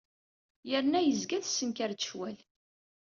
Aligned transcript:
Yerna 0.69 0.99
yezga 1.01 1.39
tessenkar-d 1.43 1.99
ccwal. 2.03 2.37